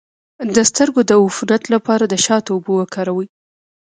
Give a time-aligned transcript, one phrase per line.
[0.55, 3.27] د سترګو د عفونت لپاره د شاتو اوبه وکاروئ